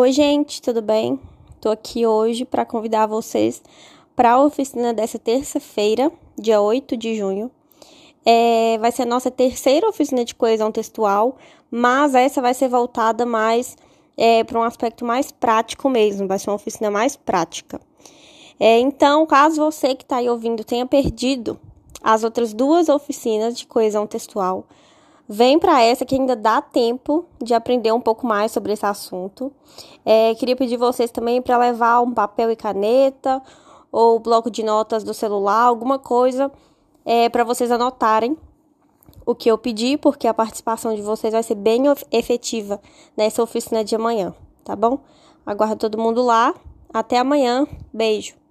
Oi, 0.00 0.12
gente, 0.12 0.62
tudo 0.62 0.80
bem? 0.80 1.18
Tô 1.60 1.70
aqui 1.70 2.06
hoje 2.06 2.44
para 2.44 2.64
convidar 2.64 3.08
vocês 3.08 3.60
para 4.14 4.34
a 4.34 4.44
oficina 4.44 4.94
dessa 4.94 5.18
terça-feira, 5.18 6.12
dia 6.38 6.60
8 6.60 6.96
de 6.96 7.16
junho. 7.16 7.50
É, 8.24 8.78
vai 8.78 8.92
ser 8.92 9.02
a 9.02 9.06
nossa 9.06 9.28
terceira 9.28 9.88
oficina 9.88 10.24
de 10.24 10.36
coesão 10.36 10.70
textual, 10.70 11.36
mas 11.68 12.14
essa 12.14 12.40
vai 12.40 12.54
ser 12.54 12.68
voltada 12.68 13.26
mais 13.26 13.76
é, 14.16 14.44
para 14.44 14.60
um 14.60 14.62
aspecto 14.62 15.04
mais 15.04 15.32
prático 15.32 15.90
mesmo, 15.90 16.28
vai 16.28 16.38
ser 16.38 16.48
uma 16.50 16.56
oficina 16.56 16.92
mais 16.92 17.16
prática. 17.16 17.80
É, 18.60 18.78
então, 18.78 19.26
caso 19.26 19.56
você 19.56 19.96
que 19.96 20.04
está 20.04 20.18
aí 20.18 20.30
ouvindo 20.30 20.62
tenha 20.62 20.86
perdido 20.86 21.58
as 22.00 22.22
outras 22.22 22.54
duas 22.54 22.88
oficinas 22.88 23.58
de 23.58 23.66
coesão 23.66 24.06
textual, 24.06 24.64
Vem 25.28 25.58
para 25.58 25.82
essa 25.82 26.06
que 26.06 26.14
ainda 26.14 26.34
dá 26.34 26.62
tempo 26.62 27.26
de 27.42 27.52
aprender 27.52 27.92
um 27.92 28.00
pouco 28.00 28.26
mais 28.26 28.50
sobre 28.50 28.72
esse 28.72 28.86
assunto. 28.86 29.52
É, 30.04 30.34
queria 30.34 30.56
pedir 30.56 30.78
vocês 30.78 31.10
também 31.10 31.42
para 31.42 31.58
levar 31.58 32.00
um 32.00 32.14
papel 32.14 32.50
e 32.50 32.56
caneta 32.56 33.42
ou 33.92 34.18
bloco 34.18 34.50
de 34.50 34.62
notas 34.62 35.04
do 35.04 35.12
celular, 35.12 35.64
alguma 35.64 35.98
coisa 35.98 36.50
é, 37.04 37.28
para 37.28 37.44
vocês 37.44 37.70
anotarem 37.70 38.36
o 39.26 39.34
que 39.34 39.50
eu 39.50 39.58
pedi, 39.58 39.98
porque 39.98 40.26
a 40.26 40.32
participação 40.32 40.94
de 40.94 41.02
vocês 41.02 41.32
vai 41.32 41.42
ser 41.42 41.54
bem 41.54 41.82
efetiva 42.10 42.80
nessa 43.14 43.42
oficina 43.42 43.84
de 43.84 43.94
amanhã, 43.94 44.34
tá 44.64 44.74
bom? 44.74 45.00
Aguardo 45.44 45.76
todo 45.76 45.98
mundo 45.98 46.22
lá. 46.22 46.54
Até 46.92 47.18
amanhã. 47.18 47.66
Beijo. 47.92 48.47